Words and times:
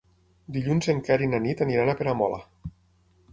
Dilluns 0.55 0.87
en 0.93 1.01
Quer 1.09 1.17
i 1.25 1.27
na 1.33 1.41
Nit 1.43 1.61
aniran 1.67 1.93
a 1.93 1.95
Peramola. 2.01 2.41